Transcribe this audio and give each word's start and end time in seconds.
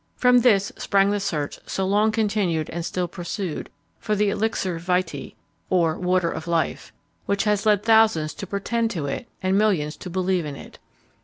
From 0.15 0.39
this 0.39 0.71
sprang 0.77 1.11
the 1.11 1.19
search, 1.19 1.59
so 1.67 1.85
long 1.85 2.11
continued 2.11 2.71
and 2.71 2.83
still 2.83 3.07
pursued, 3.07 3.69
for 3.99 4.15
the 4.15 4.31
elixir 4.31 4.79
vitæ, 4.79 5.35
or 5.69 5.95
water 5.95 6.31
of 6.31 6.47
life, 6.47 6.91
which 7.27 7.43
has 7.43 7.67
led 7.67 7.83
thousands 7.83 8.33
to 8.33 8.47
pretend 8.47 8.89
to 8.89 9.05
it 9.05 9.27
and 9.43 9.55
millions 9.59 9.95
to 9.97 10.09
believe 10.09 10.43
in 10.47 10.55
it. 10.55 10.79